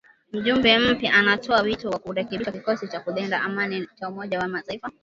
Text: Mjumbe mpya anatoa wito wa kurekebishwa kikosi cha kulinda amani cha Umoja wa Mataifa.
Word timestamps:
Mjumbe 0.33 0.77
mpya 0.79 1.13
anatoa 1.13 1.61
wito 1.61 1.89
wa 1.89 1.99
kurekebishwa 1.99 2.53
kikosi 2.53 2.87
cha 2.87 2.99
kulinda 2.99 3.41
amani 3.41 3.87
cha 3.95 4.09
Umoja 4.09 4.39
wa 4.39 4.47
Mataifa. 4.47 4.91